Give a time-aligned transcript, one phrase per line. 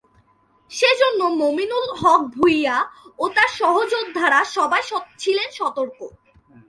[0.71, 2.77] সে জন্য মমিনুল হক ভূঁইয়া
[3.19, 4.83] ও তার সহযোদ্ধারা সবাই
[5.17, 5.99] ছিলেন সতর্ক।